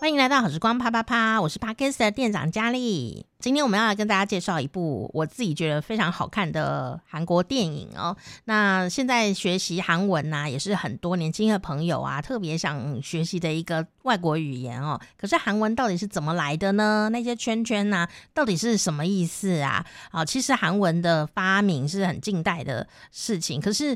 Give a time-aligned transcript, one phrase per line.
[0.00, 3.26] 欢迎来到好时光啪啪啪，我是 Podcast 的店长佳丽。
[3.38, 8.16] 今天我们要来跟大家介绍一部我自己觉得非常好看的韩国电影哦。
[8.44, 14.98] 那现在学习韩文呐，也是很多年轻的朋友啊特别想学习的一个外国语言哦。
[15.18, 17.10] 可是韩文到底是怎么来的呢？
[17.12, 19.84] 那些圈圈呐，到底是什么意思啊？
[20.12, 23.94] 啊，其实韩文的发明是很近代的事情，可是。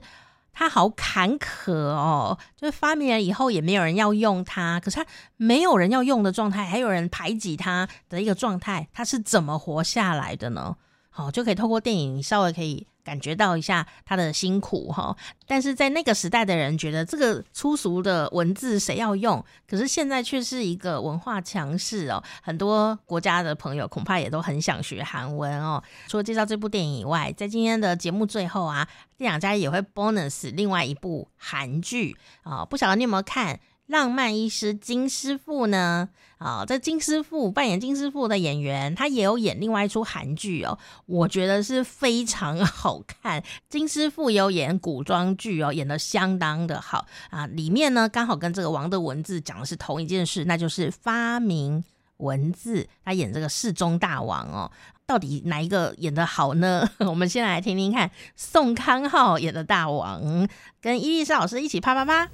[0.54, 10.76] 他好坎坷哦，就是发明了以后也没有人要用它，可是他没有人要用的状态，还有人排挤他的一个状态，他是怎么活下来的呢？
[11.10, 12.86] 好，就可以透过电影稍微可以。
[13.04, 15.14] 感觉到一下他的辛苦哈，
[15.46, 19.44] 但是在那个时代的人觉得这个粗俗的文字谁要用？
[19.68, 25.82] 可是现在却是一个文化强势哦，很多国家的朋友恐怕也都很想学韩文哦。
[26.08, 33.60] 除了介绍这部电影以外，在今天的节目最后啊，店长家也会 bonus 另外一部韩剧啊，不晓得你有没有看？
[33.86, 36.08] 浪漫医师金师傅呢？
[36.38, 43.42] 啊、哦，这金师傅扮演金师傅的演员，他也有演另外一出韩剧哦，我觉得是非常好看。
[43.70, 47.46] 金师傅有演古装剧哦，演得相当的好啊。
[47.46, 51.82] 里面呢，刚好跟这个王的文字讲的是同一件事，那就是发明
[52.18, 52.86] 文字。
[53.04, 54.70] 他演这个世宗大王哦，
[55.06, 56.86] 到底哪一个演得好呢？
[57.00, 60.46] 我们先来听听看，宋康昊演的大王，
[60.82, 62.28] 跟伊丽莎老师一起啪啪啪。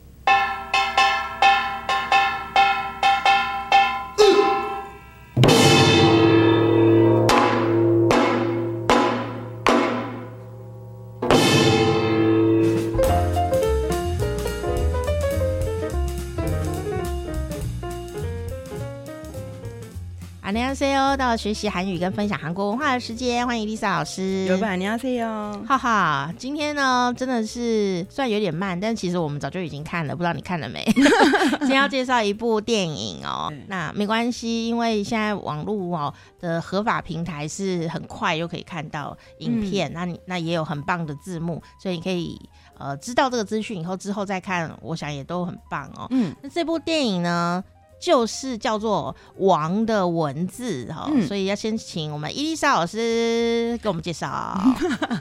[20.72, 24.44] Hello，到了学习韩语跟分享韩国文化的时间，欢迎 Lisa 老师。
[24.44, 30.84] 有吧你好 C O，哈哈，今天呢真的是虽然有点慢，但其实我们早就已经看了，不知道你看了没？
[31.66, 42.41] 先要介绍一部电影哦， 那没关系，因为现在网络哦的合法平台是很快就可以看到影片，嗯、那你那也有很棒的字幕，所以你可以
[42.78, 46.06] 呃知道这个资讯以后之后再看，我想也都很棒哦。
[46.10, 47.64] 嗯，那这部电影呢？
[48.00, 54.57] 就是叫做《王的文字》哈、嗯，所以要先请我们伊丽莎老师给我们介绍。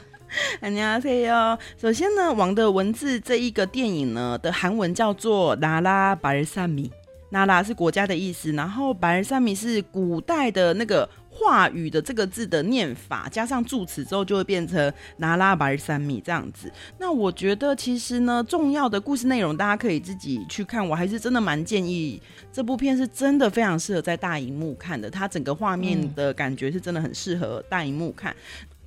[0.61, 1.57] 안녕하세요。
[1.81, 11.09] 首先呢，《王的文字》这一个电影呢的韩文叫做《나라발산미》，나라是国家的意思，然后발산미是古代的那个。
[11.40, 16.70] 话语的这个字的念法加上助词之后，就会变成拿拉白三米这样子。
[16.98, 20.86] 那我觉得其实呢，重要的故事内容大家可以自己去看。
[20.86, 22.20] 我还是真的蛮建议
[22.52, 28.36] 这部片是真的非常适合在大荧幕看的，它整个画面的感觉是真的很适合大荧幕看。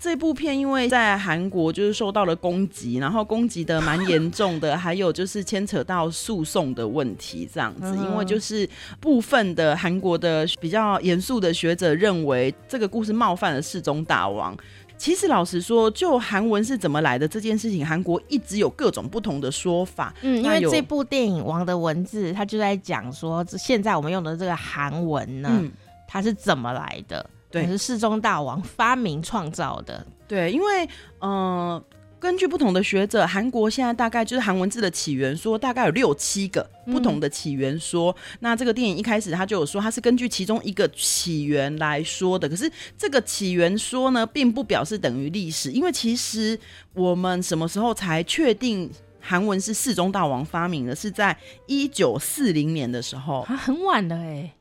[0.03, 7.96] 这部片因为在韩国就是受到了攻击，然后攻击的蛮严重的，还有就是牵扯到诉讼的问题这样子。
[7.96, 8.69] 因为就是
[9.00, 14.53] 部分的韩国的比较严肃的学者认为这个故事冒犯了世宗大王。
[14.97, 20.14] 其实老实说，就韩文是怎么来的这件事情，韩国一直有各种不同的说法。
[20.22, 25.72] 嗯，因为这部电影《王的文字》，它就在讲说，现在我们用的这个韩文呢，嗯，
[26.09, 27.25] 它是怎么来的？
[27.53, 30.06] 对，是世宗大王发明创造的。
[30.28, 31.81] 对，因为呃，
[32.19, 38.12] 根据不同的学者，韩国现在大概就是韩文字的起源说，大概有六七个不同的起源说。
[38.12, 38.38] 嗯。
[38.40, 42.50] 那这个电影一开始他就有说，它是根据其中一个起源来说的。
[42.50, 46.59] 可是这个起源说呢，并不表示等于历史，因为其实
[46.94, 48.90] 我们什么时候才确定
[49.20, 50.96] 韩文是世宗大王发明的？
[50.96, 51.38] 是在
[51.68, 54.52] 一九四零年的时候，啊，很晚了哎。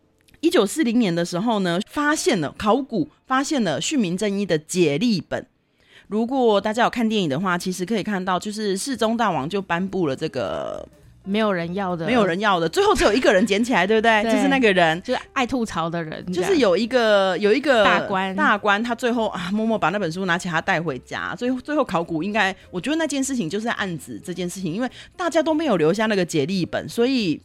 [0.42, 5.47] 一九四零年的时候呢，发现了考古，发现了旭明正一的解历本。
[6.08, 10.84] 如果大家有看电影的话，其实可以看到，就是世宗大王就颁布了这个
[11.25, 14.20] 没有人要的，没有人要的，最后只有一个人捡起来，对不对？
[14.25, 21.36] 对，就是那个人，就是爱吐槽的人，就是有一个有一个大官，大官他最后啊默默把那本书拿起来，他带回家。
[21.36, 27.41] 最后最后考古应该，我觉得那件事情就是在暗指这件事情，因为大家都没有留下那个解历本，所以。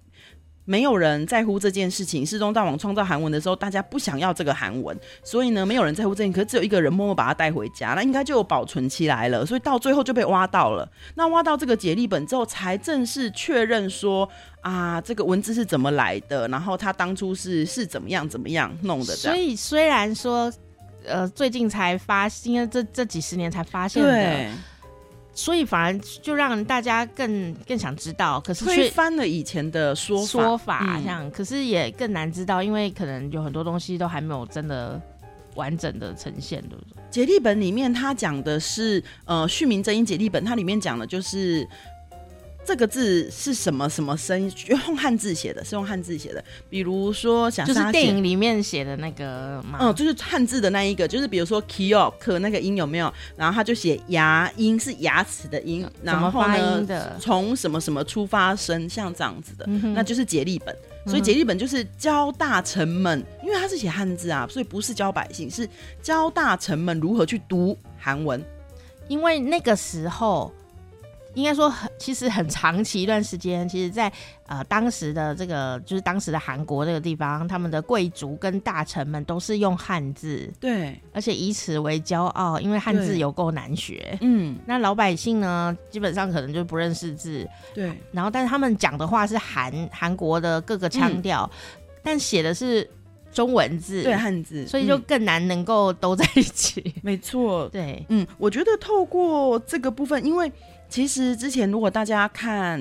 [0.67, 2.25] 没有人在乎这件事情。
[2.25, 6.34] 世宗大王创造韩文的时候，大家不想要这个韩文，所以呢，没有人在乎这件。
[6.34, 9.46] 可是只有一个人默默把它带回家，那应该就有保存起来了。
[9.46, 10.87] 所以到最后就被挖到了。
[11.16, 14.28] 那挖到这个解历本之后，才正式确认说
[14.59, 19.16] 啊，这个文字是怎么来的，然后他当初是是怎么样怎么样弄的。
[19.16, 20.52] 所以虽然说，
[21.05, 24.52] 呃，最近才发现，因为这这几十年才发现的。
[25.37, 34.99] 对所以反而就让大家更更想知道，可是推翻了以前的说法说法，这样、嗯，可是也更难知道，因为可能有很多东西都还没有真的
[35.55, 37.03] 完整的呈现，对不对？
[37.09, 41.67] 解历本里面他讲的是，呃，训民正音解历本，它里面讲的就是
[42.67, 44.52] 这个字是什么什么声音？
[44.67, 46.43] 用汉字写的，是用汉字写的。
[46.69, 49.79] 比如说，想就是电影里面写的那个嘛？
[49.79, 53.11] 嗯，就是汉字的那一个，就是比如说 “kiosk” 那个音有没有？
[53.37, 60.75] 然后他就写牙音是牙齿的音，然后发音的从什么什么出发声，像这样子的，嗯、那就是解力本。
[61.05, 65.66] 所以解力本就是教大臣们，因为他是写汉字啊，所以不是教百姓，是
[66.02, 68.43] 教大臣们如何去读韩文。
[69.08, 70.52] 因为那个时候。
[71.37, 74.11] 应该说很，其实很长期一段时间，其实在，
[74.47, 84.17] 呃当时的这个就是当时的韩国这个地方，他们的贵族跟大臣们都是用汉字，对，而且以此为骄傲，因为汉字有够难学。
[84.22, 87.93] 嗯，那老百姓呢，基本上可能就不认识字，对。
[88.11, 92.89] 然后，但是他们讲的话是韩韩国的各个腔调，嗯、但写的是
[93.31, 96.81] 中文字，对汉字，所以就更难能够都在一起。
[96.84, 100.51] 嗯、没错，对，嗯，我觉得透过这个部分，因为。
[100.89, 102.79] 其实之前如果大家看，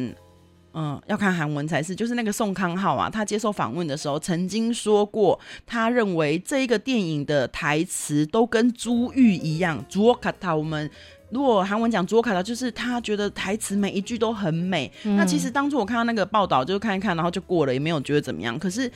[0.72, 9.84] 嗯，要看韩文才是，就是那个宋康昊啊，他接受访问的时候曾经说过，他认为这一个电影的台词都跟珠玉一样。
[9.88, 10.88] 朱卡塔，我们
[11.30, 14.90] 如果韩文讲卓卡塔，就是他觉得台词每一句都很美。
[15.02, 18.58] 那其实当初我看到那个报道，就看一看，然后就过了，也没有觉得怎么样。
[18.58, 18.90] 可是。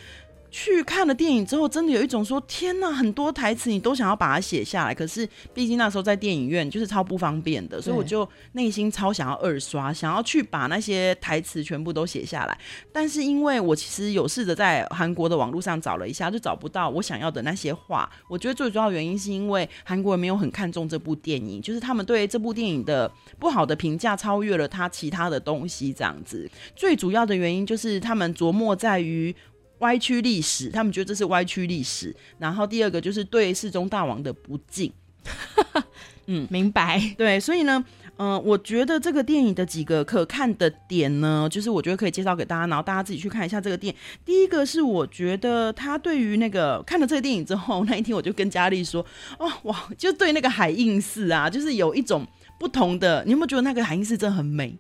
[0.51, 12.59] 去看了电影之后，真的有一种说天呐，很多台词你都想要把它写下来，可是毕竟那时候在电影院就是超不方便的，所以我就内心超想要二刷，想要去把那些台词全部都写下来。
[12.93, 18.11] 但是因为我其实有试着在韩国的网络上找了一下，就找不到我想要的那些话。
[18.29, 26.51] 我觉得最主要原因是因为韩国人没有很看重这部电影，就是他们对这部电影的不好的评价超越了他其他的东西，这样子。
[26.75, 29.33] 最主要的原因就是他们琢磨在于。
[29.81, 32.15] 歪曲历史，他们觉得这是歪曲历史。
[32.39, 34.91] 然后第二个就是对世宗大王的不敬。
[36.27, 37.15] 嗯，明白。
[37.19, 37.85] 对，所以呢，
[38.17, 44.01] 嗯、呃，我觉得这个电影的几个可看的点呢，就是我觉得可以介绍给大家，然后大家自己去看一下这个电影。
[44.25, 49.05] 第一个是我觉得他对于那个看了这个电影之后， 那一天我就跟佳丽说，
[49.39, 52.25] 哦哇，就对那个海印寺啊，就是有一种
[52.61, 53.25] 不同的。
[53.25, 54.79] 你有没有觉得那个海印寺真的很美？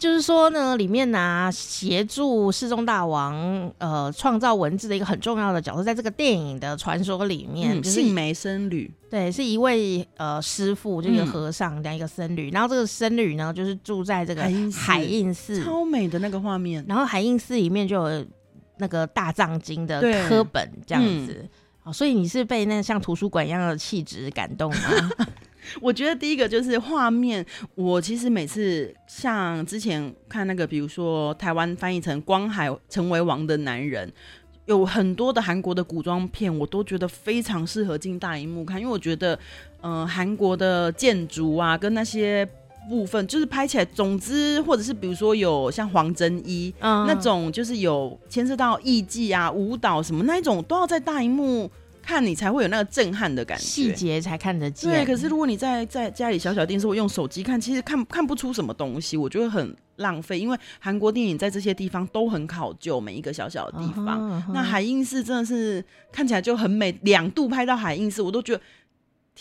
[0.00, 14.42] 就是说呢，里面呢、啊、协助世宗大王呃创造文字的一个很重要的角色，在这个电影的传说里面，嗯、就是幸梅僧侣，对，是一位呃师傅，这个和尚加一个僧侣，嗯、然后这个僧侣呢就是住在这个
[14.72, 18.26] 海印寺，超美的那个画面，然后海印寺里面就有
[18.78, 21.46] 那个大藏经的刻本这样子，
[21.82, 25.10] 哦、嗯，所以你是被那像图书馆一样的气质感动吗？
[25.80, 34.08] 我觉得第一个就是画面，我其实每次像之前看那个，比如说台湾翻译成《光海成为王的男人》，
[34.66, 39.38] 有很多的韩国的古装片，我都觉得非常适合进大荧幕看，因为我觉得，
[39.80, 42.48] 呃，韩国的建筑啊，跟那些
[42.88, 51.70] 部分，就是拍起来，总之，或者是比如说有像黄真一、嗯、那种，就是有牵涉到艺伎啊、舞蹈什么那一种，都要在大荧幕。
[52.02, 54.90] 看你才会有那个震撼的感觉，细节才看得见。
[54.90, 60.38] 对，可是如果你在在家里小小电视或用手机看，其实看看不出什么东西，我觉得很浪费。
[60.38, 64.06] 因为韩国电影在这些地方都很考究每一个小小的地方。
[64.06, 64.52] Uh huh, uh huh.
[64.54, 68.60] 那海印寺真的是看起来就很美，两度拍到海印寺，我都觉得。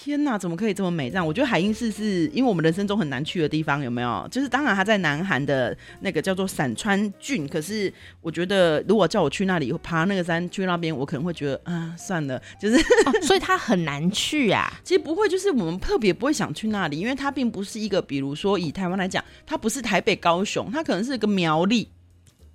[0.02, 1.10] 天呐，怎么可以这么美？
[1.10, 4.26] 这样，我觉得海印寺是因为我们人生中很难去的地方，有没有？
[4.32, 7.46] 就是当然，它在南韩的那个叫做散川郡。
[7.46, 13.12] 可是我觉得，如果叫我去那里爬那个山，去那边，我可能会觉得啊，算了，就是、哦。
[13.24, 14.72] 所以它很难去啊。
[14.86, 21.90] 其实不会，就是我们特别不会想去那里，因为它并不是一个，比如说以台湾来讲，它不是台北、高雄，它可能是一个苗栗。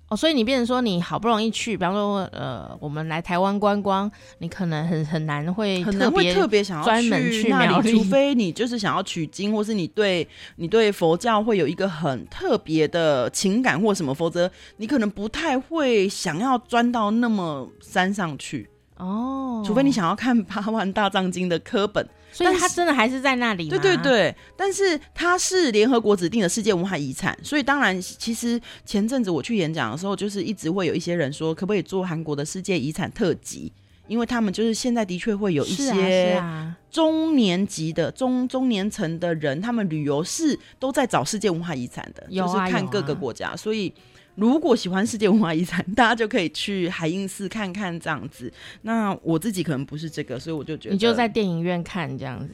[0.07, 19.63] 哦，所以你变成说你好不容易去，比方说呃，我们来台湾观光，你可能很很难会很难会特别想要专门去那里，除非你就是想要取经，或是你对你对佛教会有一个很特别的情感或什么，否则你可能不太会想要钻到那么山上去哦。
[19.65, 22.07] 除非你想要看八万大藏经的科本。
[22.35, 23.69] 所以它真的还是在那里吗？
[23.69, 33.71] 对对对，但是它是联合国指定的世界文化遗产，所以当然，其实前阵子我去演讲的时候，就是一直会有一些人说，可不可以做韩国的世界遗产特辑？
[34.07, 36.43] 因为他们就是现在的确会有一些
[36.91, 43.93] 中年级的中中年层的人，他们旅游是都在找世界文化遗产的，啊、就是看各个国家，啊、所以。
[44.35, 48.51] 如果喜欢世界文化遗产，大家就可以去海印寺看看这样子。
[48.81, 52.53] 那我自己可能不是这个，所以我就觉得你就在电影院看这样子，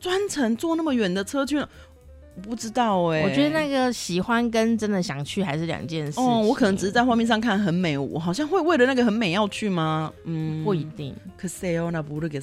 [0.00, 1.66] 专程坐那么远的车去，我
[2.42, 3.24] 不知道哎、欸。
[3.24, 6.20] 我觉得那个喜欢跟真的想去还是两件事。
[6.20, 10.12] 哦，我可能只是在画面上看很美，我好像会为了那个很美要去吗？
[10.24, 11.14] 嗯，不一定。
[11.36, 12.40] 可是哦，那不是给。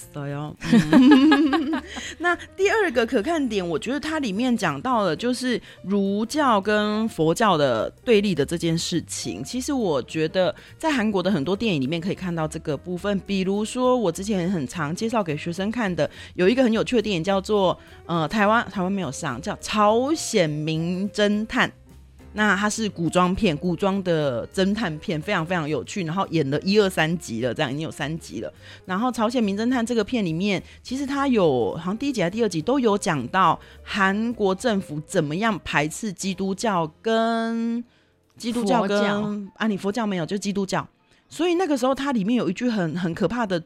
[2.19, 9.43] 那第二个可看点，我觉得它里面讲到了就是儒教跟佛教的对立的这件事情。
[9.43, 21.69] 其实我觉得在韩国的很多电影里面可以看到这个部分，比如说我之前很常介绍给学生看的，有一个很有趣的电影叫做呃台湾台湾没有上，叫《朝鲜名侦探》。
[22.35, 26.03] 那它是古装片，古装的侦探片，非常非常有趣。
[26.03, 28.51] 然后演了一二三集了，这样已经有三集了。
[28.85, 37.83] 然后《朝鲜名侦探》这个片里面，其实它有好像第一集还是第二集都有讲到韩国政府怎么样排斥基督教跟
[38.35, 40.87] 基督教跟教啊，你佛教没有，就基督教。
[41.29, 43.63] 所以那个时候它里面有一句很很可怕的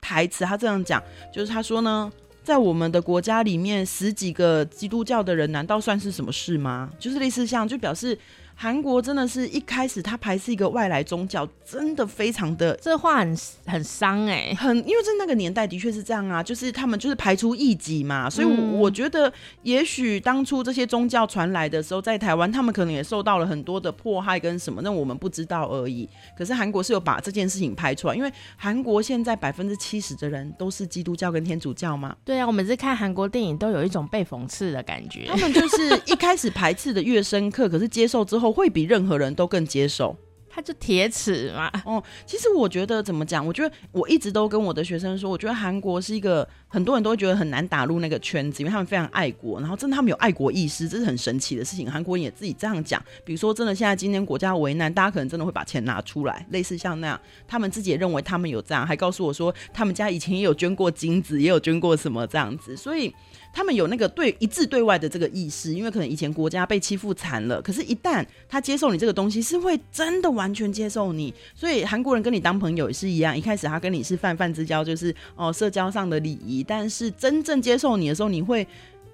[0.00, 2.10] 台词，他这样讲，就是他说呢。
[2.46, 6.88] 在我们的国家里面，十几个基督教的人，难道算是什么事吗？
[6.96, 8.16] 就是类似像，就表示。
[8.58, 13.36] 韩国真的是一开始他排斥一个外来宗教，真的非常的，这话很
[13.66, 19.30] 很伤哎、欸，很因为在那个年代的确是这样啊，就是他们就是排除异己嘛，所以我觉得
[19.62, 26.08] 也许当初这些宗教传来的时候，在台湾他们可能也受到了很多的迫害跟什么，那我们不知道而已。
[26.34, 32.16] 可是韩国是有把这件事情拍出来，因为韩国现在百分之七十的人都是基督教跟天主教嘛。
[32.24, 38.45] 对啊，我每次看韩国电影都有一种被讽刺的感觉，他们就是一开始排斥的越深刻，可是接受之后。
[38.52, 40.16] 会比任何人都更接受，
[40.48, 41.70] 他就铁齿嘛。
[41.84, 43.46] 哦，其实我觉得怎么讲？
[43.46, 51.90] 我觉得我一直都跟我的学生说，我觉得韩国是一个很多人都会觉得很难打入那个圈子，因为他们非常爱国，然后真的他们有爱国意识，这是很神奇的事情。
[51.90, 63.14] 韩国人也自己这样讲，比如说真的现在今天国家为难，大家可能真的会把钱拿出来，类似像那样，他们自己也认为他们有这样，还告诉我说他们家以前也有捐过金子，也有捐过什么这样子，所以。
[63.56, 71.32] 他们有那个对一致对外的这个意识，因为可能以前国家被欺负惨了，可是，一旦他接受你这个东西，是会真的完全接受你。
[71.54, 78.68] 所以韩国人跟你当朋友也是一样，一开始他跟你是泛泛之交，就是哦社交上的礼仪，但是真正接受你的时候，你会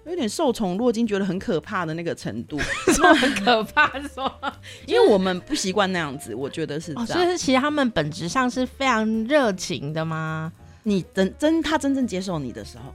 [0.06, 2.58] 有点受宠若惊，觉得很可怕的那个程度，
[2.92, 4.28] 说很可怕，说
[4.86, 7.04] 因为我们不习惯那样子，我觉得是这样。
[7.04, 10.52] 哦，所以其实他们本质上是非常热情的吗？
[10.82, 12.92] 你真真他真正接受你的时候。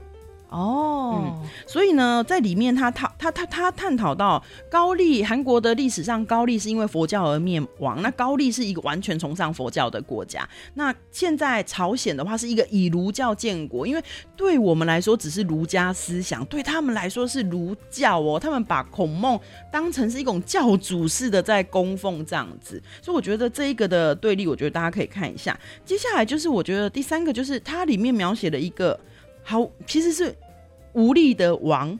[0.50, 8.00] 哦、所以呢，在里面他他他他他探讨到高丽韩国的历史上，高丽是因为佛教而灭亡。
[8.00, 10.48] 那高丽是一个完全崇尚佛教的国家。
[10.72, 14.02] 那现在朝鲜的话是一个以儒教建国，因为
[14.36, 18.40] 对我们来说只是儒家思想，对他们来说是儒教哦。
[18.40, 19.38] 他们把孔孟
[19.70, 22.82] 当成是一种教主式的在供奉这样子。
[23.02, 25.58] 所以我觉得这一个的对立，我觉得大家可以看一下。
[25.84, 28.98] 接下来就是我觉得第三个就是它里面描写了一个。
[29.48, 30.36] 好，其实是
[30.92, 31.98] 无力的王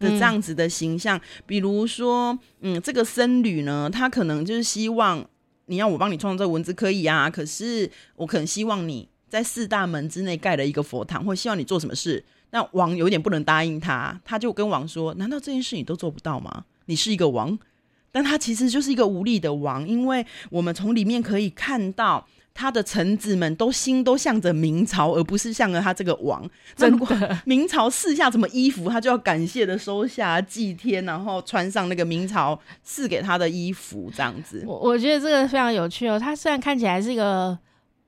[0.00, 1.16] 的这样子的形象。
[1.16, 5.24] 嗯、比如说，嗯，这个僧侣呢，他可能就是希望
[5.66, 7.30] 你要我帮你创造文字，可以啊。
[7.30, 12.24] 可是我可能希望你在四大门之内盖了一个佛堂，或希望你做什么事。
[12.50, 16.64] 那王有点不能答应他，他就跟王说：“难道这件事你都做不到吗？
[16.86, 17.56] 你是一个王，
[18.10, 22.26] 但他其实就是一个无力的王，因为我们从里面可以看到。”
[22.58, 26.44] 他的臣子们都心都向着明朝，而不是向着他这个王。
[26.78, 27.06] 那如果
[27.44, 34.64] 明朝赐下什么衣服，他就要感谢的收下祭天，然后穿上那个明朝赐给他的衣服，这样子。
[34.66, 36.18] 我我觉得这个非常有趣哦。
[36.18, 37.56] 他虽然看起来是一个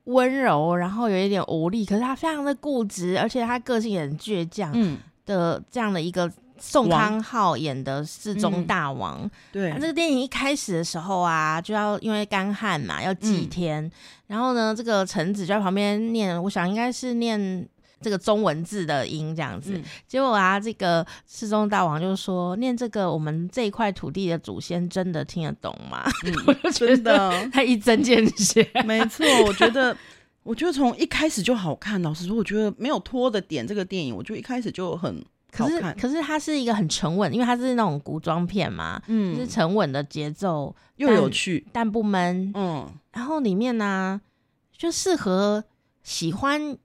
[0.03, 4.69] 温柔，然后有一点无力，可是他非常的固执，而且他个性也很倔强。
[4.75, 6.29] 嗯，的这样的一个。
[6.61, 13.91] 宋康昊演的世宗大王，嗯、对，这个电影一开始的时候啊，就要因为干旱嘛，要祭天，嗯、
[14.27, 17.67] 然后呢，这个臣子就在旁边念，我想应该是念
[17.99, 19.73] 这个中文字的音这样子。
[19.75, 26.07] 嗯、结果啊，这个世宗大王就说，念这个我们这一块土地的祖先真的听得懂吗？
[26.25, 29.97] 嗯、 我就觉得他一针见血，没错，我觉得，
[30.43, 31.99] 我觉得从一开始就好看。
[32.03, 35.25] 老实说，我觉得没有拖的点，这个电影，我觉得一开始就很。
[35.51, 42.87] 可是，可是它是一个很沉稳，因为它是那种古装片嘛，嗯，就是沉稳的节奏，又有趣，但不闷，嗯。
[43.11, 44.21] 然后里面呢、啊，
[44.77, 45.63] 就适合
[46.01, 46.77] 喜欢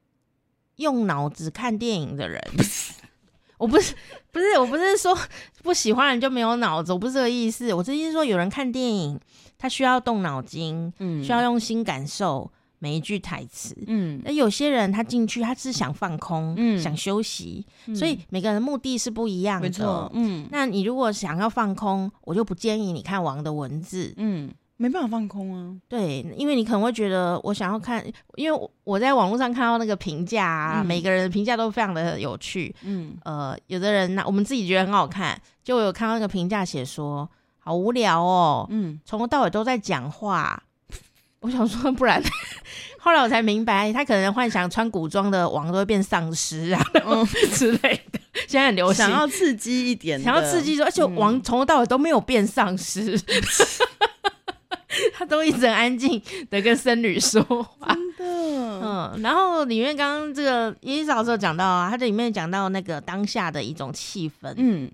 [0.77, 2.43] 用脑子看电影的人。
[3.59, 3.95] 我不是，
[4.33, 5.17] 不是，我不是说
[5.63, 7.73] 不喜欢人就没有脑子，我不是这个意思。
[7.73, 9.19] 我是意思说，有人看电影，
[9.57, 12.51] 他需要动脑筋，嗯，需要用心感受。
[12.87, 20.47] 每一句台词，嗯，那有些人他进去他是想放空，嗯，想休息，嗯，所以每个人的目的是不一样的，没错，嗯。
[20.53, 37.29] 那你如果想要放空，我就不建议你看王的文字，嗯，没办法放空啊，对，因为你可能会觉得我想要看，因为我在网络上看到那个评价啊，嗯，每个人的评价都非常的有趣，嗯，呃，有的人那我们自己觉得很好看，就我有看到那个评价写说
[37.59, 40.63] 好无聊哦，嗯，从头到尾都在讲话。
[41.47, 42.21] 我想说，不然
[42.99, 47.25] 后来我才明白，他可能幻想穿古装的王都会变丧尸啊，嗯
[47.55, 48.19] 之类的。
[48.49, 53.43] 现在很流行，想要刺激一点，想要刺激说，而且王从头到尾都没有变丧尸，嗯、
[55.15, 57.95] 他都一直很安静的跟僧侣说话。
[57.95, 58.25] 真的，
[58.83, 59.21] 嗯。
[59.23, 64.53] 然后里面刚刚这个伊丽莎老师有讲到啊，他这里面讲到那个当下的一种气氛。
[64.57, 64.91] 嗯，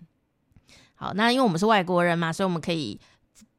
[0.95, 3.01] 好，那因为我们是外国人嘛，所以我们可以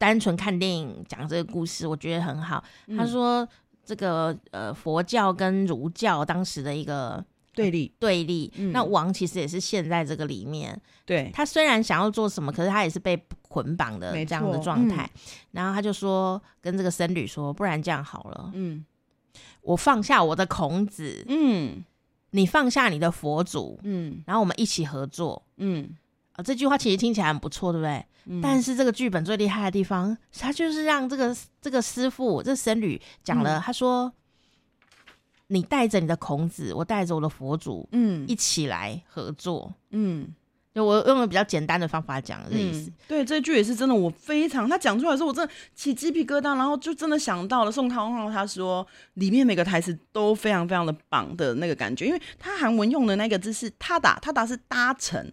[0.04, 2.62] 单纯看电影讲这个故事，我觉得很好。
[2.88, 3.48] 嗯、他说。
[3.86, 8.50] 这个呃，佛教跟儒教当时的一个对立，对立。
[8.56, 10.80] 嗯、那王其实也是陷在这个里面。
[11.04, 15.04] 对，他虽然想要做什么，可是他也是被捆绑的这样的状态。
[15.14, 15.20] 嗯、
[15.50, 18.82] 然后他就说，跟这个僧侣说，不然这样好了，嗯，
[19.60, 21.84] 我放下我的孔子，嗯，
[22.30, 25.94] 你放下你的佛祖，嗯，然后我们一起合作，嗯。
[26.34, 28.04] 啊，这句话其实听起来很不错，对不对？
[28.26, 34.10] 嗯、但是这个剧本最厉害的地方，他就是让这个这个师傅，这僧侣讲了，嗯、他说
[35.48, 40.26] ：“你带着你的孔子，我带着我的佛祖，嗯，一起来合作。”嗯，
[40.74, 42.88] 就我用了比较简单的方法讲的这意思。
[42.88, 55.30] 嗯、对，这句也是真的，我非常他讲出来的时候，我真的起鸡皮疙瘩，然后就真的想到了宋康昊他说里面每个台词都非常非常的棒的那个感觉，因为他韩文用的那个字是他打，他打是搭乘。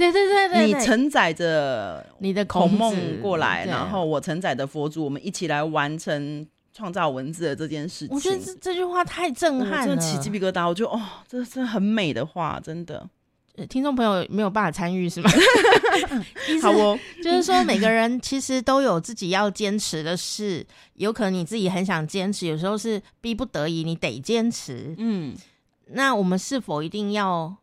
[0.00, 8.16] 对对对对，你承载着你的孔孟过来，然后我承载的佛祖，我们一起来完成创造文字的这件事情。
[8.16, 10.66] 我觉得这这句话太震撼了，真的起鸡皮疙瘩。
[10.66, 13.06] 我觉得哦，这是很美的话，真的。
[13.68, 15.30] 听众朋友没有办法参与是吗？
[16.62, 24.94] 好哦，就是说每个人其实都有自己要坚持的事，有可能你自己很想坚持，有时候是逼不得已，你得坚持。
[24.96, 25.34] 嗯，
[25.88, 27.54] 那我们是否一定要？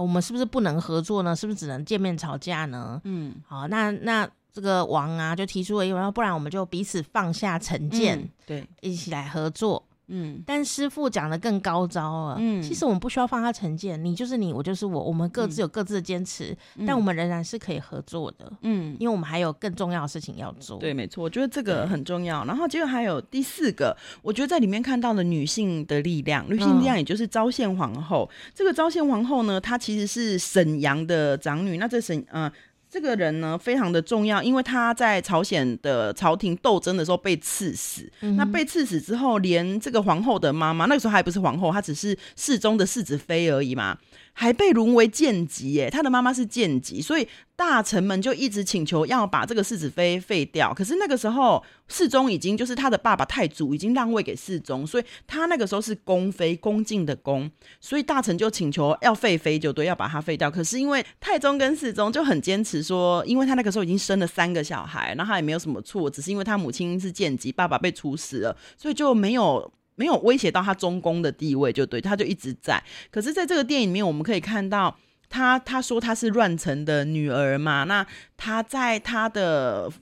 [0.00, 1.34] 我们是不是不能合作呢？
[1.36, 3.00] 是不是只能见面吵架呢？
[3.04, 9.82] 嗯，好，那那这个王啊就提出了，一个不然我们就彼此放下成见，嗯，对，一起来合作。
[10.10, 12.36] 嗯，但师傅讲的更高招了。
[12.38, 18.52] 嗯，其实我们不需要放下成见，你就是你，我就是我，我们各自有各自的坚持，嗯、但我们仍然是可以合作的。
[18.62, 20.78] 嗯，因为我们还有更重要的事情要做。
[20.78, 22.44] 对，没错，我觉得这个很重要。
[22.44, 28.28] 然后结果还有第四个，我觉得在里面看到了女性的力量，女性力量也就是昭献皇后。
[28.30, 31.76] 嗯、这个昭献皇后呢，她其实是沈阳的长女。
[31.78, 32.44] 那这沈嗯。
[32.44, 32.52] 呃
[32.90, 38.10] 这个人呢，非常的重要，因为他在朝鲜的朝廷斗争的时候被赐死。
[38.20, 43.96] 嗯、那被赐死之后，连这个皇后的妈妈，那个时候还不是皇后，她只是世宗的世子妃而已嘛。
[44.32, 50.72] 还被沦为贱籍耶，他的妈妈是贱籍，所以大臣们就一直请求要把这个世子妃废掉。
[50.72, 60.50] 可是那个时候世宗已经就是他的爸爸太祖已经让位给世宗，所以他那个时候是宫妃，恭敬的恭，所以大臣就请求要废妃，就对，要把他废掉。
[60.50, 69.70] 可是因为太宗跟世宗就很坚持说，因为他那个时候已经生了三个小孩，然后他也没有什么错，只是因为他母亲是贱籍，爸爸被处死了，所以就没有。
[70.00, 72.82] 没有威胁到他中宫的地位，就对，他就一直在。
[73.10, 74.96] 可是，在这个电影里面，我们可以看到
[75.28, 78.06] 他，他说他是乱臣的女儿嘛，那
[78.38, 79.92] 他在他的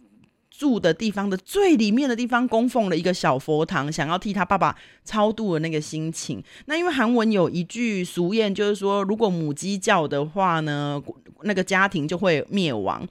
[0.49, 6.41] 住的地方的最里面的地方供奉了一个小佛堂，想要替他爸爸超度的那个心情。
[6.67, 11.03] 那因为韩文有一句俗谚，就是说，如果母鸡叫的话呢，
[11.43, 13.05] 那个家庭就会灭亡。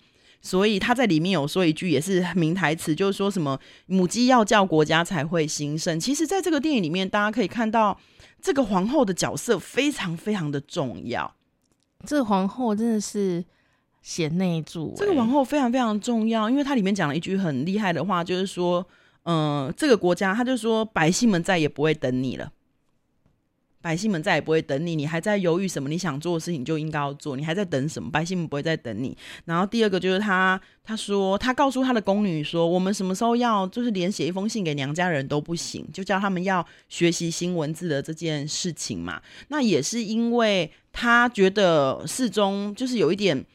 [0.48, 6.00] 所以他在里面有说一句也是名台词，就是说什么母鸡要叫国家才会兴盛。
[6.00, 8.00] 其实，在这个电影里面，大家可以看到
[8.42, 11.36] 这个皇后的角色非常非常的重要。
[12.06, 13.44] 这个皇后真的是
[14.02, 18.88] 贤内助，这个皇后非常非常重要，因为它里面讲了一句很厉害的话，就是说，
[19.24, 22.50] 嗯、呃，这个国家，他就说百姓们再也不会等你了。
[23.82, 25.88] 百姓们再也不会等你，你还在犹豫什么？
[25.88, 28.12] 你想做的事情就应该要做，你还在等什么？
[28.12, 29.16] 百姓们不会再等你。
[29.46, 39.22] 然后第二个就是他，他说他告诉他的宫女说，我们什么时候要，就是连写一封信给娘家人都不行，就叫他们要学习新文字的这件事情嘛。
[39.50, 43.46] 那也是因为他觉得世宗就是有一点。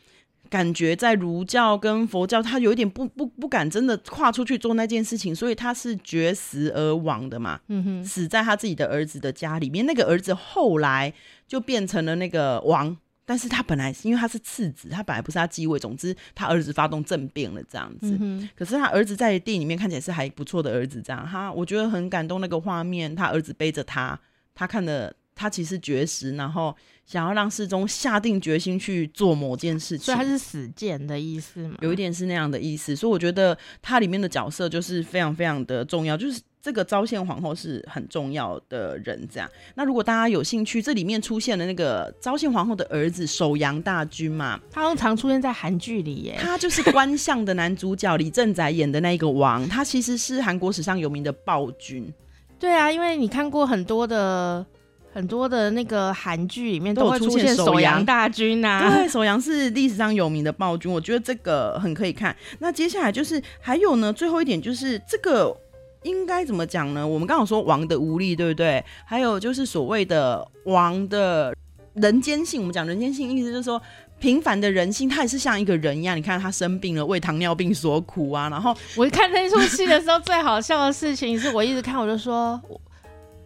[0.53, 9.87] 感觉在儒教跟佛教，他有一点不不不敢真的跨出去做那件事情，所以他是绝食而亡的嘛，嗯哼，死在他自己的儿子的家里面。
[9.87, 11.11] 那个儿子后来
[11.49, 15.79] 就变成了那个王，但是他本来因为他是次子，他本来不是他继位。
[15.79, 18.15] 总之，他儿子发动政变了这样子。
[18.21, 24.21] 嗯，可是他儿子在电影里面看起来是还不错的儿子，这样哈我觉得很感动那个画面，他儿子背着他，
[24.55, 25.15] 他看的。
[25.43, 26.73] 他其实绝食，然后
[27.05, 31.77] 想要让世宗下定决心去做某件事情，所以他是死谏的意思吗？
[31.81, 39.29] 有一点是那样的意思，所以我觉得他里面的角色就是非常非常的重要，就是这个昭宪皇后是很重要的人。
[39.29, 52.09] 这样，那如果大家有兴趣，这里面出现的那个昭宪皇后的儿子首阳大君嘛，他常常出现在韩剧里耶，他就是官相的男主角李正宰演的那一个王，他其实是韩国史上有名的暴君。
[52.61, 54.65] 对啊，因为你看过很多的
[55.13, 62.35] 很多的那个韩剧里面都会出现首阳大军呐、啊，对，首阳是历史上有名的暴君，我觉得这个很可以看。
[62.61, 65.55] 那接下来就是还有呢，最后一点就是这个
[66.03, 67.07] 应该怎么讲呢？
[67.07, 68.85] 我们刚好说王的无力，对不对？
[69.05, 71.55] 还有就是所谓的王的
[71.95, 73.81] 人间性，我们讲人间性意思就是说。
[74.19, 76.17] 平凡的人性，他也是像一个人一样。
[76.17, 78.49] 你看他生病了，为糖尿病所苦啊。
[78.49, 82.61] 然后我一看那出戏的时候，最好笑的事情是我一直看，我就说，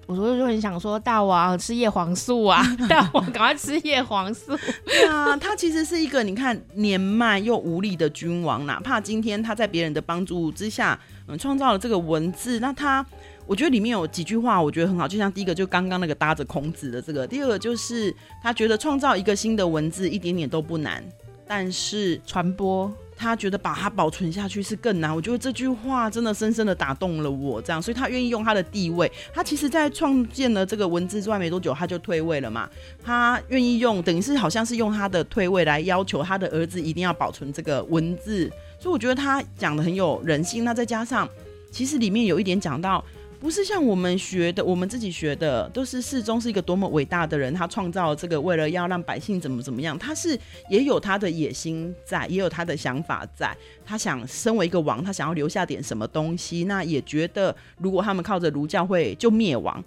[0.07, 4.57] 我说就很想说，大王吃叶黄素啊， 大王赶快吃叶黄素。
[4.85, 13.05] 对啊，他其实是一个你看年迈又无力的君王，哪怕今天他在别人的帮助之下，嗯，创造了这个文字，那他。
[13.49, 15.07] 我觉得里面有几句话，我觉得很好。
[15.07, 21.01] 就像第一个，就刚刚那个搭着孔子的这个；第二个就是他觉得创造一个新的文字一点点都不难，
[21.47, 25.15] 但是传播他觉得把它保存下去是更难。
[25.15, 29.11] 我觉得这句话真的深深的打动了我，这样，所以他愿意用他的地位。
[29.33, 32.69] 他其实，在创建了这个文字之外没多久，他就退位了嘛。
[33.03, 38.51] 他愿意用，等于是好像是用他的退位来要求他的儿子一定要保存这个文字。
[38.79, 40.65] 所以我觉得他讲的很有人性。
[40.65, 41.29] 那再加上，
[41.71, 43.03] 其实里面有一点讲到。
[43.39, 59.83] 不是像我们学的，我们自己学的，都是世宗是一个多么伟大的人，他创造这个，为了要让百姓怎么怎么样，他是也有他的野心在，也有他的想法在，他想身为一个王，他想要留下点什么东西，那也觉得如果他们靠着儒教会就灭亡，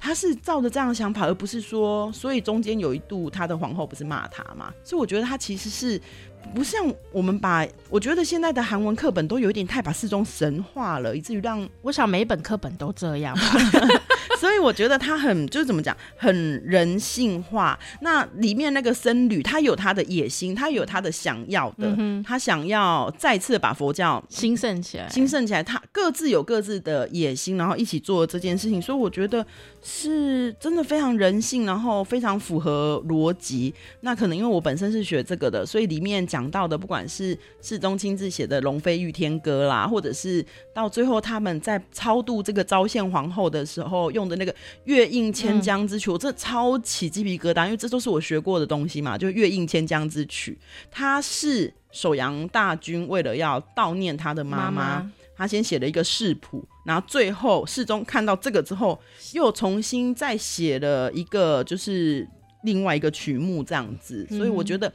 [0.00, 4.72] 他是照着这样的想法，而不是说，所以中间有一度他的皇后不是骂他嘛？
[4.82, 6.00] 所以我觉得他其实是。
[6.54, 6.82] 不像
[7.12, 13.42] 我们把，我觉得现在的韩文课本都有一点太把世宗神化了，以至于让我想每一本课本都这样吧。
[14.40, 17.78] 所以我觉得他很就是怎么讲，很人性化。
[18.00, 25.62] 那里面那个僧侣，他有他的野心，他有他的想要的，嗯、他想要再次把佛教兴盛起来，兴盛起来。
[25.62, 28.80] 他各自有各自的野心，然后一起做这件事情。
[28.80, 29.44] 所以我觉得
[29.82, 33.74] 是真的非常人性，然后非常符合逻辑。
[34.00, 49.18] 那可能因为我本身是学这个的，所以里面讲到的，不管是世宗亲自写的《龙飞御天歌》啦，或者是到最后他们在超度这个昭宪皇后的时候用的那个月映千江之曲，我真的超起鸡皮疙瘩，因为这都是我学过的东西嘛。
[49.18, 50.56] 就月映千江之曲，
[50.90, 58.98] 他是首阳大军为了要悼念他的妈妈，他先写了一个世谱，然后最后世宗看到这个之后，
[59.32, 62.26] 又重新再写了一个，就是
[62.62, 64.24] 另外一个曲目这样子。
[64.30, 64.92] 所以我觉得。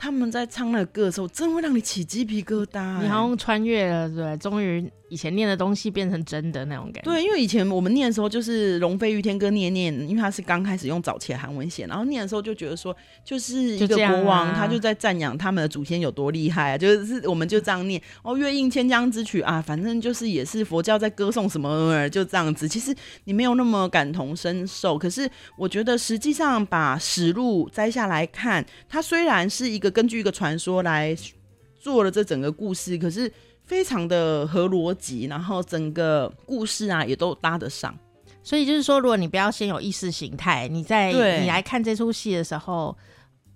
[0.00, 3.02] 他们在唱那个歌的时候，真会让你起鸡皮疙瘩，欸。
[3.02, 7.10] 你好像穿越了，对，终于以前念的东西变成真的那种感觉。
[7.10, 22.66] 对，因为以前我们念的时候就是《龙飞御天歌》念念，因为他是刚开始用早期的韩文写，然后念的时候就觉得说，就是一个国王，啊、他就在赞扬他们的祖先有多厉害啊，就是我们就这样念哦，月映千江之曲啊，反正就是也是佛教在歌颂什么，就这样子。
[22.66, 22.94] 其实
[23.24, 29.88] 你没有那么感同身受，可是我觉得实际上把史录摘下来看，它虽然是一个。
[29.98, 31.16] 根据一个传说来
[31.80, 33.28] 做了这整个故事，可是
[33.68, 37.94] 非常的合逻辑，然后整个故事啊也都搭得上。
[38.42, 42.96] 所以就是说，如果你不要先有意识形态，你在你来看这出戏的时候，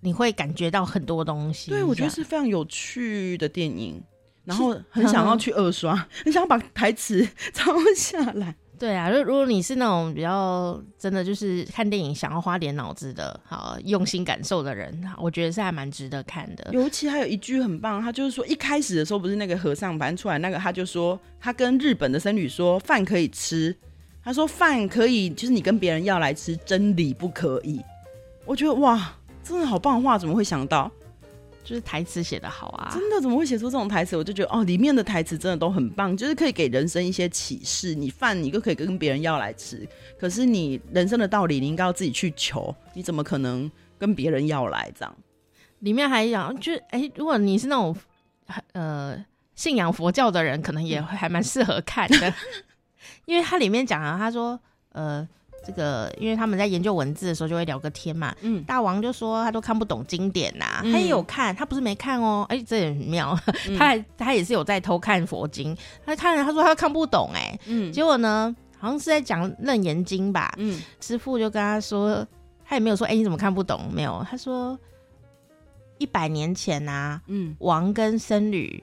[0.00, 1.70] 你会感觉到很多东西。
[1.70, 4.02] 对，我觉得是非常有趣的电影，
[4.44, 8.54] 然后很想要去二刷， 很想要把台词 抄下来。
[8.82, 16.68] 对啊，如如果你是那种比较真的就是看电影想要花点脑子的，好用心感受的人，我觉得是还蛮值得看的。
[16.72, 23.72] 尤其还有一句很棒，他就是说一开始的时候不是那个和尚搬出来那个，他就说他跟日本的僧侣说饭可以吃，
[24.24, 27.80] 他说饭可以，就是你跟别人要来吃，真理不可以。
[28.44, 29.12] 我觉得哇，
[29.44, 30.90] 真的好棒的话，怎么会想到？
[31.64, 32.90] 就是台词写得好啊！
[32.92, 34.16] 真的怎么会写出这种台词？
[34.16, 37.94] 我就觉得哦，里面的台词真的都很棒，就是可以给人生一些启示。
[37.94, 45.16] 你饭你都可以跟别人要来吃，可是你人生的道理你应该要自己去求，你怎么可能跟别人要来这样？
[45.80, 47.96] 里面还讲，就哎、欸，如果你是那种
[48.72, 52.34] 呃信仰佛教的人，可能也会还蛮适合看的，
[53.26, 54.58] 因为它里面讲啊，他说
[54.92, 55.28] 呃。
[55.64, 58.34] 这个，因为他们在研究文字的时候就会聊个天嘛。
[58.40, 62.44] 嗯，大王就说他都看不懂经典呐、啊，嗯、他也有看，他不是没看哦。
[62.48, 65.76] 哎，这也很妙，嗯、 他还他也是有在偷看佛经。
[66.04, 67.58] 他看了，他说他看不懂哎。
[67.66, 70.52] 嗯，结果呢，好像是在讲《楞严经》吧。
[70.58, 72.26] 嗯，师傅就跟他说，
[72.64, 73.88] 他也没有说哎你怎么看不懂？
[73.92, 74.78] 没有，他说
[75.98, 78.82] 一百年前呐、啊，嗯，王跟僧侣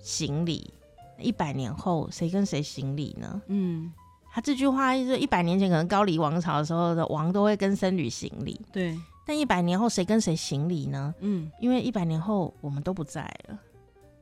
[0.00, 0.70] 行礼，
[1.18, 3.40] 一百年后谁跟谁行礼呢？
[3.46, 3.90] 嗯。
[4.38, 8.96] 他这句话就是一百年前可能高丽王朝的时候的王都会跟僧侣行礼，对。
[9.26, 11.12] 但一百年后谁跟谁行礼呢？
[11.18, 13.58] 嗯，因为一百年后我们都不在了，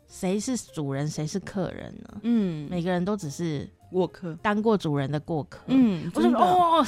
[0.08, 2.20] 谁是主人谁是客人呢？
[2.22, 5.60] 嗯，每个人都只是过客，当过主人的过客。
[5.66, 6.86] 嗯，我就说哦。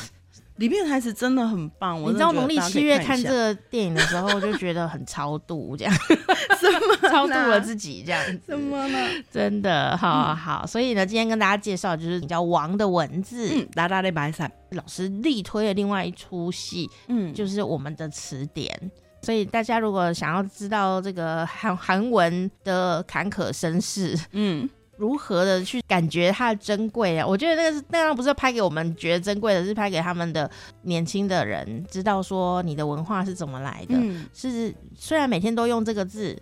[0.58, 8.98] 里面的台词真的很棒，我你知道农历七月看这个电影的时候，就觉得很超度，这样什么超度了自己这样子，什么呢？
[9.30, 18.90] 真的，好好，所以呢，今天跟大家介绍就是叫《王的文字》，嗯，大大的白伞老师力推的另外一出戏，嗯，就是我们的词典。
[19.22, 24.68] 所以大家如果想要知道这个韩韩文的坎坷身世，嗯。
[24.98, 27.26] 如何的去感觉它的珍贵啊？
[27.26, 30.50] 我觉得那个是那张不是拍给我们觉得珍贵的，是拍给他们的
[30.82, 33.94] 年轻的人，知道说你的文化是怎么来的。
[33.96, 36.36] 嗯、是虽然每天都用这个字，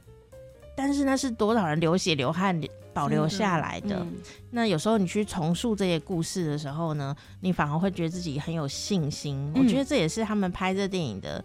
[0.74, 2.58] 但是那是多少人流血流汗
[2.94, 3.96] 保留下来的。
[3.96, 4.14] 嗯、
[4.50, 9.52] 那有时候你去重塑这些故事的时候呢，你反而会觉得自己很有信心。
[9.54, 11.44] 嗯、我觉得这也是他们拍这电影的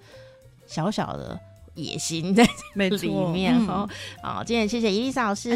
[0.66, 1.38] 小小的
[1.76, 3.60] 野心在里面。
[3.66, 3.86] 好、
[4.24, 5.50] 嗯，今天谢谢伊丽莎老师。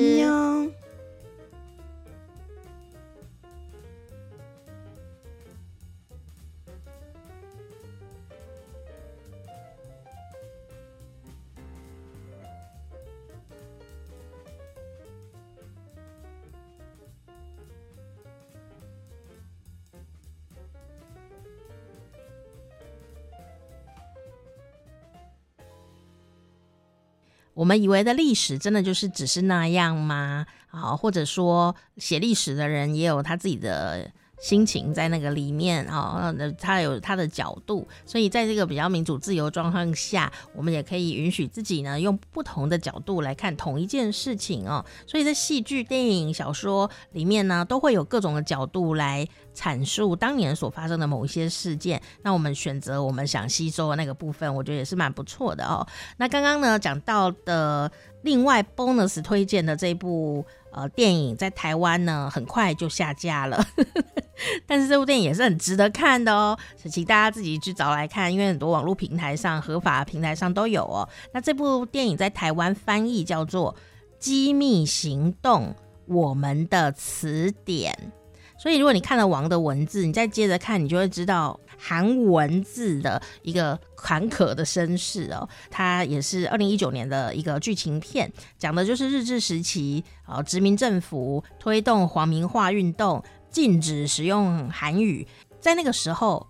[27.56, 30.46] 我们以为的历史真的就是只是那样吗？
[30.70, 44.86] 啊，或者说写历史的人也有他自己的心情在那个里面啊，那他有他的角度，所以在这个比较民主自由状况下，我们也可以允许自己呢用不同的角度来看同一件事情哦。
[45.08, 52.02] 所以在戏剧、电影、小说里面呢，都会有各种的角度来阐述当年所发生的某一些事件。
[52.22, 55.88] 那我们选择我们想吸收的那个部分，我觉得也是蛮不错的哦。
[56.18, 57.90] 那刚刚呢讲到的
[58.24, 60.46] 另外 bonus 推荐的这部。
[60.76, 63.66] 呃，电影在台湾呢，很快就下架了，
[64.68, 71.08] 但是这部电影也是很值得看的哦，所以请大家自己去找来看，因为很多网络平台上、合法平台上都有哦。
[71.32, 73.74] 那这部电影在台湾翻译叫做
[74.20, 75.74] 《机密行动：
[76.08, 77.98] 我们的词典》。
[78.66, 85.48] 所以，如果你看了王的文字，你再接着看，你就会知道韩文字的一个坎坷的身世哦。
[85.70, 95.28] 它也是二零一九年的一个剧情片，讲的就是日治时期啊，殖民政府推动皇民化运动，禁止使用韩语。
[95.60, 96.48] 在那个时候，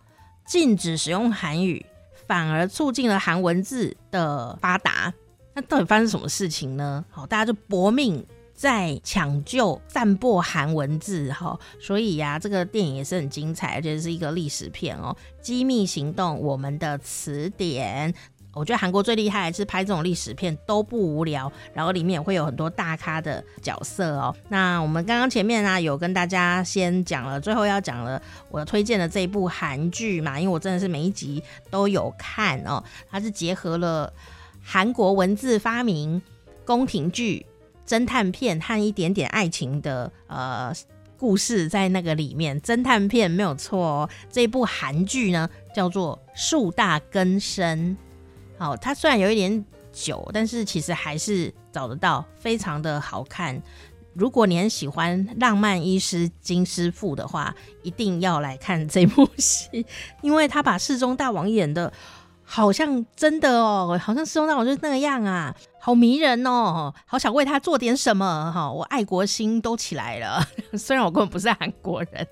[0.47, 1.85] 禁止使用韩语，
[2.25, 5.13] 反而促进了韩文字的发达。
[5.53, 7.03] 那到底发生什么事情呢？
[7.09, 8.25] 好，大家就搏命。
[8.55, 15.15] 在抢救、散播韩文字哈，所以呀、啊，这个电影也是很精彩，而且是一个历史片哦。
[15.41, 18.13] 机密行动，我们的词典，
[18.53, 24.33] 我觉得韩国最厉害是拍这种历史片都不无聊，然后里面也会有很多大咖的角色哦。
[24.47, 34.11] 那我们刚刚前面呢、啊、有跟大家先讲了，最后要讲了我推荐的这一部韩剧嘛，因为我真的是每一集都有看哦，它是结合了
[34.63, 36.21] 韩国文字发明、
[36.63, 37.45] 宫廷剧。
[37.85, 40.73] 侦探片和一点点爱情的呃
[41.17, 44.09] 故事在那个里面，侦探片没有错哦。
[44.29, 47.97] 这部韩剧呢叫做《树大根深》，
[48.59, 53.61] 好，它虽然有一点久，但是其实还是找得到，非常的好看。
[54.13, 59.85] 如果你很喜欢浪漫医师金师傅的话，一定要来看这部戏，
[60.21, 61.91] 因为他把世宗大王演的。
[62.45, 70.47] 好像真的哦，好像世宗大王就是那样啊，好迷人哦，好想为他做点什么哈，我爱国心都起来了。
[70.77, 72.27] 虽然我根本不是韩国人，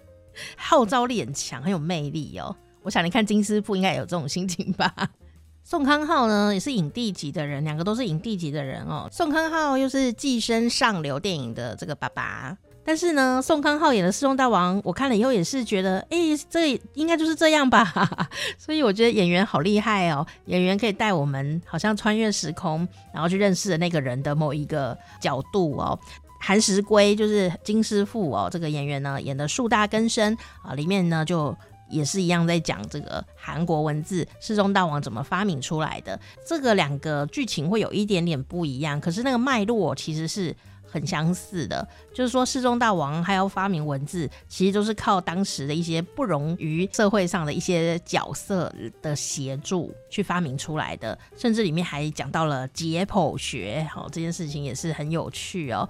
[0.56, 2.56] 号召力很强，很有魅力哦。
[2.84, 4.94] 我想你看金师傅应该有这种心情吧。
[5.66, 9.08] 宋康昊呢也是影帝级的人，两个都是影帝级的人哦。
[9.12, 12.58] 宋康昊又是寄生上流电影的这个爸爸。
[12.86, 16.18] 但是呢，宋康昊演的世宗大王，我看了以后也是觉得，哎、
[16.50, 17.94] 这应该就是这样吧。
[18.60, 25.98] 所以我觉得演员好厉害哦，演员可以带我们好像穿越时空，然后去认识的那个人的某一个角度哦。
[26.40, 31.56] 韩石圭就是金师傅哦，这个演员呢演的树大根深啊，里面呢就
[31.90, 36.20] 也是一样在讲这个韩国文字世宗大王怎么发明出来的。
[36.46, 40.54] 这个两个剧情会有一点点不一样，可是那个脉络其实是。
[40.94, 55.90] 很相似的，就是说世宗大王还要发明文字，其实都是靠当时的一些不容于社会上的一些角色的协助去发明出来的，甚至里面还讲到了解剖学，好，这件事情也是很有趣哦。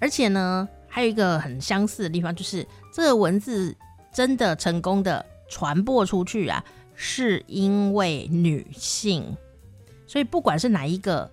[0.00, 3.72] 而且呢，还有一个很相似的地方，就是这个文字
[4.12, 6.64] 真的成功的传播出去啊，
[6.96, 9.36] 是因为女性，
[10.08, 11.30] 所以不管是哪一个，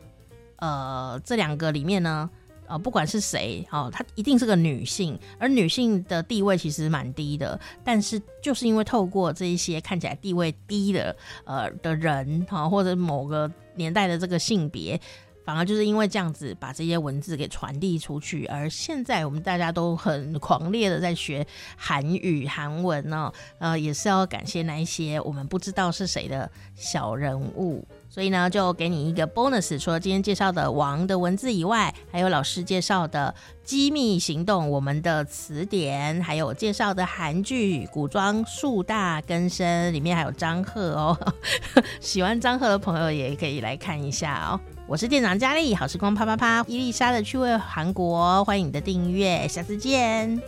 [0.58, 2.30] 呃，这两个里面呢。
[2.68, 7.60] 呃，不管是谁哦，她一定是个女性，而女性的地位其实蛮低的。
[7.84, 15.00] 但是就是因为透过这一些看起来地位低的呃的人哈、或者某个年代的这个性别。
[15.48, 27.88] 反而就是因为这样子把这些文字给传递出去，而现在我们大家都很狂烈的在学韩语、韩文呢、哦，呃，也是要感谢那一些我们不知道是谁的小人物。
[28.10, 33.34] 所以呢，就给你一个 bonus，除了今天介绍的王的文字以外，还有老师介绍的
[33.66, 41.34] 《机密行动》我们的词典，还有介绍的韩剧《古装树大根深》，里面还有张赫哦。
[42.02, 44.60] 喜欢张赫的朋友也可以来看一下哦。
[44.88, 50.42] 我是店长佳丽好时光啪啪啪伊丽莎的趣味韩国欢迎你的订阅下次见。